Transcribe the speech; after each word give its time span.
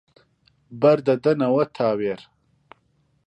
بەر 0.81 0.97
دەدەنەوە 1.07 1.63
تاوێر 1.75 2.21